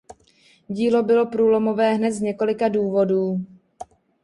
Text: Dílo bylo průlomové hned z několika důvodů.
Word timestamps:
Dílo 0.67 1.03
bylo 1.03 1.25
průlomové 1.25 1.93
hned 1.93 2.11
z 2.11 2.21
několika 2.21 2.67
důvodů. 2.69 3.45